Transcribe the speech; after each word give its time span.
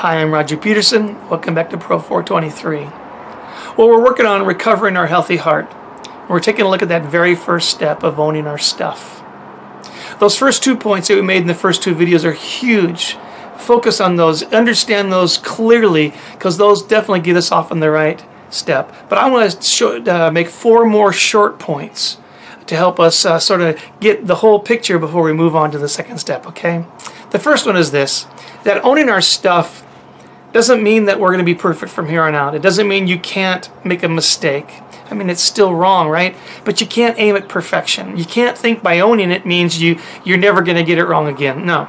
Hi, 0.00 0.20
I'm 0.20 0.30
Roger 0.30 0.58
Peterson. 0.58 1.26
Welcome 1.30 1.54
back 1.54 1.70
to 1.70 1.78
Pro 1.78 1.98
423. 1.98 2.80
Well, 3.78 3.88
we're 3.88 4.04
working 4.04 4.26
on 4.26 4.44
recovering 4.44 4.94
our 4.94 5.06
healthy 5.06 5.36
heart. 5.36 5.74
We're 6.28 6.38
taking 6.38 6.66
a 6.66 6.68
look 6.68 6.82
at 6.82 6.90
that 6.90 7.06
very 7.06 7.34
first 7.34 7.70
step 7.70 8.02
of 8.02 8.20
owning 8.20 8.46
our 8.46 8.58
stuff. 8.58 9.22
Those 10.20 10.36
first 10.36 10.62
two 10.62 10.76
points 10.76 11.08
that 11.08 11.14
we 11.14 11.22
made 11.22 11.40
in 11.40 11.46
the 11.46 11.54
first 11.54 11.82
two 11.82 11.94
videos 11.94 12.24
are 12.24 12.32
huge. 12.32 13.16
Focus 13.56 13.98
on 13.98 14.16
those, 14.16 14.42
understand 14.52 15.10
those 15.10 15.38
clearly, 15.38 16.12
because 16.32 16.58
those 16.58 16.82
definitely 16.82 17.20
get 17.20 17.36
us 17.36 17.50
off 17.50 17.72
on 17.72 17.80
the 17.80 17.90
right 17.90 18.22
step. 18.50 18.94
But 19.08 19.16
I 19.16 19.30
want 19.30 19.50
to 19.50 20.14
uh, 20.14 20.30
make 20.30 20.48
four 20.48 20.84
more 20.84 21.10
short 21.10 21.58
points 21.58 22.18
to 22.66 22.76
help 22.76 23.00
us 23.00 23.24
uh, 23.24 23.38
sort 23.38 23.62
of 23.62 23.82
get 24.00 24.26
the 24.26 24.36
whole 24.36 24.60
picture 24.60 24.98
before 24.98 25.22
we 25.22 25.32
move 25.32 25.56
on 25.56 25.70
to 25.70 25.78
the 25.78 25.88
second 25.88 26.18
step, 26.18 26.46
okay? 26.46 26.84
The 27.30 27.38
first 27.38 27.64
one 27.64 27.78
is 27.78 27.92
this, 27.92 28.26
that 28.64 28.84
owning 28.84 29.08
our 29.08 29.22
stuff 29.22 29.84
doesn't 30.56 30.82
mean 30.82 31.04
that 31.04 31.20
we're 31.20 31.28
going 31.28 31.38
to 31.38 31.44
be 31.44 31.54
perfect 31.54 31.92
from 31.92 32.08
here 32.08 32.22
on 32.22 32.34
out. 32.34 32.54
It 32.54 32.62
doesn't 32.62 32.88
mean 32.88 33.06
you 33.06 33.18
can't 33.18 33.68
make 33.84 34.02
a 34.02 34.08
mistake. 34.08 34.80
I 35.10 35.14
mean, 35.14 35.28
it's 35.28 35.42
still 35.42 35.74
wrong, 35.74 36.08
right? 36.08 36.34
But 36.64 36.80
you 36.80 36.86
can't 36.86 37.18
aim 37.18 37.36
at 37.36 37.46
perfection. 37.46 38.16
You 38.16 38.24
can't 38.24 38.56
think 38.56 38.82
by 38.82 39.00
owning 39.00 39.30
it 39.30 39.44
means 39.44 39.82
you, 39.82 40.00
you're 40.24 40.38
never 40.38 40.62
going 40.62 40.78
to 40.78 40.82
get 40.82 40.96
it 40.96 41.04
wrong 41.04 41.28
again. 41.28 41.66
No. 41.66 41.86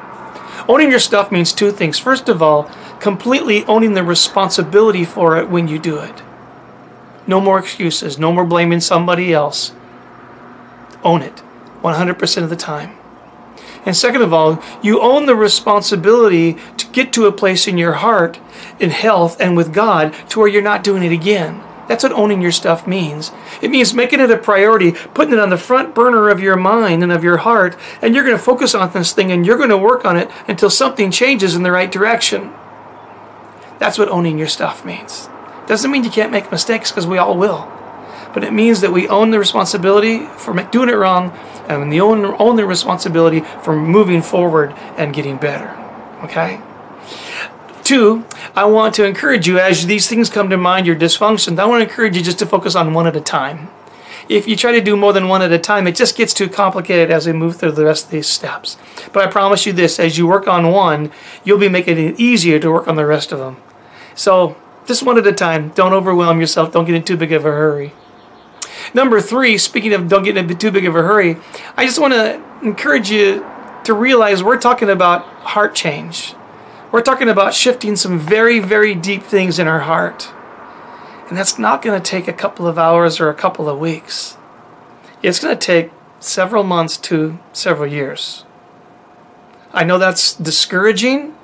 Owning 0.67 0.91
your 0.91 0.99
stuff 0.99 1.31
means 1.31 1.53
two 1.53 1.71
things. 1.71 1.97
First 1.97 2.27
of 2.27 2.41
all, 2.41 2.69
completely 2.99 3.63
owning 3.67 3.93
the 3.93 4.03
responsibility 4.03 5.05
for 5.05 5.37
it 5.37 5.49
when 5.49 5.69
you 5.69 5.79
do 5.79 5.99
it. 5.99 6.21
No 7.25 7.39
more 7.39 7.59
excuses. 7.59 8.19
No 8.19 8.33
more 8.33 8.43
blaming 8.43 8.81
somebody 8.81 9.33
else. 9.33 9.71
Own 11.05 11.21
it 11.21 11.41
100% 11.83 12.43
of 12.43 12.49
the 12.49 12.57
time. 12.57 12.96
And 13.87 13.95
second 13.95 14.21
of 14.21 14.33
all, 14.33 14.61
you 14.81 14.99
own 14.99 15.27
the 15.27 15.35
responsibility 15.35 16.57
to 16.75 16.87
get 16.87 17.13
to 17.13 17.25
a 17.25 17.31
place 17.31 17.69
in 17.69 17.77
your 17.77 17.93
heart, 17.93 18.37
in 18.81 18.89
health, 18.89 19.39
and 19.39 19.55
with 19.55 19.73
God 19.73 20.13
to 20.27 20.39
where 20.39 20.49
you're 20.49 20.61
not 20.61 20.83
doing 20.83 21.03
it 21.03 21.13
again. 21.13 21.63
That's 21.87 22.03
what 22.03 22.11
owning 22.11 22.41
your 22.41 22.51
stuff 22.51 22.85
means. 22.85 23.31
It 23.61 23.71
means 23.71 23.93
making 23.93 24.19
it 24.19 24.29
a 24.29 24.35
priority, 24.35 24.91
putting 24.91 25.31
it 25.31 25.39
on 25.39 25.51
the 25.51 25.57
front 25.57 25.95
burner 25.95 26.27
of 26.27 26.41
your 26.41 26.57
mind 26.57 27.01
and 27.01 27.13
of 27.13 27.23
your 27.23 27.37
heart, 27.37 27.77
and 28.01 28.13
you're 28.13 28.25
going 28.25 28.35
to 28.35 28.43
focus 28.43 28.75
on 28.75 28.91
this 28.91 29.13
thing 29.13 29.31
and 29.31 29.45
you're 29.45 29.55
going 29.55 29.69
to 29.69 29.77
work 29.77 30.03
on 30.03 30.17
it 30.17 30.29
until 30.49 30.69
something 30.69 31.09
changes 31.09 31.55
in 31.55 31.63
the 31.63 31.71
right 31.71 31.89
direction. 31.89 32.51
That's 33.79 33.97
what 33.97 34.09
owning 34.09 34.37
your 34.37 34.49
stuff 34.49 34.83
means. 34.83 35.29
Doesn't 35.65 35.91
mean 35.91 36.03
you 36.03 36.09
can't 36.09 36.33
make 36.33 36.51
mistakes 36.51 36.91
because 36.91 37.07
we 37.07 37.17
all 37.17 37.37
will. 37.37 37.71
But 38.37 38.43
it 38.43 38.53
means 38.53 38.81
that 38.81 38.91
we 38.91 39.07
own 39.07 39.31
the 39.31 39.39
responsibility 39.39 40.27
for 40.27 40.53
doing 40.65 40.89
it 40.89 40.93
wrong 40.93 41.31
and 41.67 41.89
we 41.89 41.99
own, 41.99 42.23
own 42.37 42.55
the 42.55 42.67
responsibility 42.67 43.39
for 43.63 43.75
moving 43.75 44.21
forward 44.21 44.75
and 44.95 45.11
getting 45.11 45.37
better. 45.37 45.75
Okay? 46.23 46.61
Two, 47.83 48.27
I 48.55 48.65
want 48.65 48.93
to 48.93 49.05
encourage 49.05 49.47
you 49.47 49.57
as 49.57 49.87
these 49.87 50.07
things 50.07 50.29
come 50.29 50.51
to 50.51 50.57
mind, 50.57 50.85
your 50.85 50.95
dysfunctions, 50.95 51.57
I 51.57 51.65
want 51.65 51.81
to 51.81 51.89
encourage 51.89 52.15
you 52.15 52.21
just 52.21 52.37
to 52.37 52.45
focus 52.45 52.75
on 52.75 52.93
one 52.93 53.07
at 53.07 53.15
a 53.15 53.21
time. 53.21 53.69
If 54.29 54.47
you 54.47 54.55
try 54.55 54.71
to 54.71 54.81
do 54.81 54.95
more 54.95 55.13
than 55.13 55.29
one 55.29 55.41
at 55.41 55.51
a 55.51 55.57
time, 55.57 55.87
it 55.87 55.95
just 55.95 56.15
gets 56.15 56.31
too 56.31 56.47
complicated 56.47 57.09
as 57.09 57.25
we 57.25 57.33
move 57.33 57.55
through 57.55 57.71
the 57.71 57.85
rest 57.85 58.05
of 58.05 58.11
these 58.11 58.27
steps. 58.27 58.77
But 59.13 59.27
I 59.27 59.31
promise 59.31 59.65
you 59.65 59.73
this, 59.73 59.99
as 59.99 60.19
you 60.19 60.27
work 60.27 60.47
on 60.47 60.71
one, 60.71 61.09
you'll 61.43 61.57
be 61.57 61.69
making 61.69 61.97
it 61.97 62.19
easier 62.19 62.59
to 62.59 62.71
work 62.71 62.87
on 62.87 62.97
the 62.97 63.05
rest 63.07 63.31
of 63.31 63.39
them. 63.39 63.57
So 64.13 64.55
just 64.85 65.01
one 65.01 65.17
at 65.17 65.25
a 65.25 65.33
time. 65.33 65.69
Don't 65.69 65.93
overwhelm 65.93 66.39
yourself. 66.39 66.71
Don't 66.71 66.85
get 66.85 66.93
in 66.93 67.01
too 67.01 67.17
big 67.17 67.31
of 67.31 67.43
a 67.43 67.49
hurry. 67.49 67.93
Number 68.93 69.21
three, 69.21 69.57
speaking 69.57 69.93
of 69.93 70.07
don't 70.07 70.23
get 70.23 70.37
in 70.37 70.57
too 70.57 70.71
big 70.71 70.85
of 70.85 70.95
a 70.95 71.01
hurry, 71.01 71.37
I 71.75 71.85
just 71.85 71.99
want 71.99 72.13
to 72.13 72.43
encourage 72.61 73.09
you 73.09 73.45
to 73.83 73.93
realize 73.93 74.43
we're 74.43 74.59
talking 74.59 74.89
about 74.89 75.23
heart 75.23 75.75
change. 75.75 76.33
We're 76.91 77.01
talking 77.01 77.29
about 77.29 77.53
shifting 77.53 77.95
some 77.95 78.19
very, 78.19 78.59
very 78.59 78.95
deep 78.95 79.23
things 79.23 79.59
in 79.59 79.67
our 79.67 79.81
heart. 79.81 80.31
And 81.27 81.37
that's 81.37 81.59
not 81.59 81.81
going 81.81 82.01
to 82.01 82.09
take 82.09 82.27
a 82.27 82.33
couple 82.33 82.67
of 82.67 82.77
hours 82.77 83.19
or 83.19 83.29
a 83.29 83.33
couple 83.33 83.67
of 83.69 83.77
weeks. 83.77 84.37
It's 85.21 85.39
going 85.39 85.57
to 85.57 85.65
take 85.65 85.91
several 86.19 86.63
months 86.63 86.97
to 86.97 87.39
several 87.51 87.91
years. 87.91 88.45
I 89.73 89.83
know 89.83 89.97
that's 89.97 90.33
discouraging, 90.33 91.35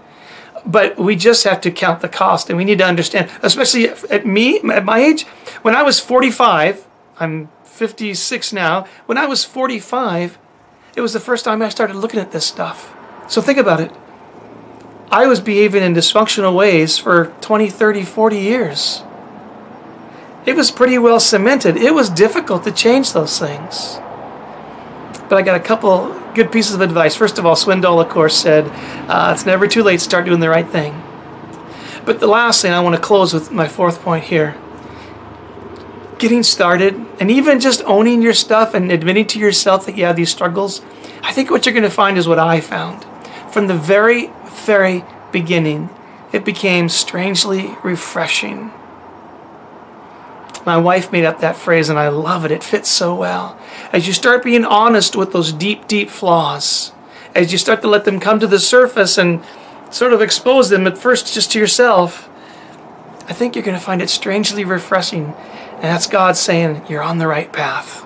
but 0.65 0.97
we 0.97 1.15
just 1.15 1.43
have 1.43 1.59
to 1.61 1.71
count 1.71 2.01
the 2.01 2.09
cost 2.09 2.49
and 2.49 2.57
we 2.57 2.63
need 2.63 2.77
to 2.77 2.85
understand, 2.85 3.29
especially 3.41 3.89
at 3.89 4.25
me, 4.25 4.59
at 4.71 4.85
my 4.85 4.99
age, 4.99 5.23
when 5.61 5.75
I 5.75 5.83
was 5.83 5.99
45, 5.99 6.87
I'm 7.23 7.49
56 7.63 8.53
now, 8.53 8.85
when 9.05 9.17
I 9.17 9.25
was 9.25 9.45
45, 9.45 10.37
it 10.95 11.01
was 11.01 11.13
the 11.13 11.19
first 11.19 11.45
time 11.45 11.61
I 11.61 11.69
started 11.69 11.95
looking 11.95 12.19
at 12.19 12.31
this 12.31 12.45
stuff. 12.45 12.93
So 13.27 13.41
think 13.41 13.57
about 13.57 13.79
it. 13.79 13.91
I 15.09 15.25
was 15.27 15.39
behaving 15.39 15.83
in 15.83 15.93
dysfunctional 15.93 16.55
ways 16.55 16.97
for 16.97 17.33
20, 17.41 17.69
30, 17.69 18.03
40 18.03 18.37
years. 18.37 19.03
It 20.45 20.55
was 20.55 20.71
pretty 20.71 20.97
well 20.97 21.19
cemented. 21.19 21.77
It 21.77 21.93
was 21.93 22.09
difficult 22.09 22.63
to 22.65 22.71
change 22.71 23.13
those 23.13 23.39
things. 23.39 23.97
But 25.29 25.33
I 25.33 25.41
got 25.41 25.55
a 25.55 25.63
couple 25.63 26.19
good 26.35 26.51
pieces 26.51 26.75
of 26.75 26.81
advice. 26.81 27.15
First 27.15 27.39
of 27.39 27.45
all, 27.45 27.55
Swindoll, 27.55 28.03
of 28.03 28.09
course, 28.09 28.35
said 28.35 28.65
uh, 29.09 29.31
it's 29.33 29.45
never 29.45 29.67
too 29.67 29.83
late 29.83 29.99
to 29.99 30.03
start 30.03 30.25
doing 30.25 30.41
the 30.41 30.49
right 30.49 30.67
thing. 30.67 31.01
But 32.05 32.19
the 32.19 32.27
last 32.27 32.61
thing 32.61 32.73
I 32.73 32.81
want 32.81 32.95
to 32.95 33.01
close 33.01 33.33
with 33.33 33.51
my 33.51 33.69
fourth 33.69 34.01
point 34.01 34.25
here 34.25 34.55
getting 36.23 36.41
started 36.41 36.95
and 37.19 37.29
even 37.29 37.59
just 37.59 37.83
owning 37.83 38.21
your 38.21 38.33
stuff 38.33 38.73
and 38.73 38.89
admitting 38.89 39.27
to 39.27 39.37
yourself 39.37 39.85
that 39.85 39.97
you 39.97 40.05
have 40.05 40.15
these 40.15 40.31
struggles, 40.31 40.81
I 41.21 41.33
think 41.33 41.51
what 41.51 41.65
you're 41.65 41.73
going 41.73 41.83
to 41.83 41.89
find 41.89 42.17
is 42.17 42.29
what 42.29 42.39
I 42.39 42.61
found. 42.61 43.05
From 43.51 43.67
the 43.67 43.75
very 43.75 44.31
very 44.63 45.03
beginning, 45.33 45.89
it 46.31 46.45
became 46.45 46.87
strangely 46.87 47.75
refreshing. 47.83 48.71
My 50.65 50.77
wife 50.77 51.11
made 51.11 51.25
up 51.25 51.41
that 51.41 51.57
phrase 51.57 51.89
and 51.89 51.99
I 51.99 52.07
love 52.07 52.45
it. 52.45 52.51
It 52.51 52.63
fits 52.63 52.89
so 52.89 53.13
well. 53.13 53.59
As 53.91 54.07
you 54.07 54.13
start 54.13 54.45
being 54.45 54.63
honest 54.63 55.17
with 55.17 55.33
those 55.33 55.51
deep, 55.51 55.89
deep 55.89 56.09
flaws, 56.09 56.93
as 57.35 57.51
you 57.51 57.57
start 57.57 57.81
to 57.81 57.89
let 57.89 58.05
them 58.05 58.21
come 58.21 58.39
to 58.39 58.47
the 58.47 58.59
surface 58.59 59.17
and 59.17 59.43
sort 59.91 60.13
of 60.13 60.21
expose 60.21 60.69
them 60.69 60.87
at 60.87 60.97
first 60.97 61.33
just 61.33 61.51
to 61.51 61.59
yourself, 61.59 62.29
I 63.27 63.33
think 63.33 63.55
you're 63.55 63.63
going 63.63 63.77
to 63.77 63.83
find 63.83 64.01
it 64.01 64.09
strangely 64.09 64.65
refreshing. 64.65 65.25
And 65.25 65.83
that's 65.83 66.07
God 66.07 66.37
saying, 66.37 66.83
you're 66.89 67.03
on 67.03 67.17
the 67.17 67.27
right 67.27 67.51
path. 67.51 68.02